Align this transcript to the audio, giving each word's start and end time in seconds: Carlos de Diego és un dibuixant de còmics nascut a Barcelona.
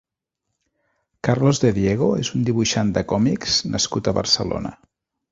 Carlos 1.27 1.59
de 1.65 1.69
Diego 1.75 2.07
és 2.21 2.31
un 2.39 2.47
dibuixant 2.47 2.93
de 2.95 3.03
còmics 3.11 3.59
nascut 3.75 4.09
a 4.09 4.15
Barcelona. 4.19 4.73